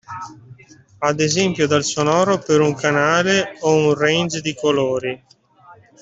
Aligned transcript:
Ad 1.09 1.19
esempio 1.19 1.67
dal 1.67 1.83
sonoro 1.83 2.39
per 2.39 2.59
un 2.59 2.73
canale 2.73 3.55
o 3.59 3.89
un 3.89 3.93
range 3.93 4.41
di 4.41 4.55
colori. 4.55 5.23